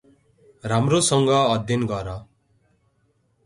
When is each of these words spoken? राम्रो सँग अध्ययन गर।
राम्रो 0.63 1.01
सँग 1.09 1.29
अध्ययन 1.35 1.85
गर। 1.87 2.09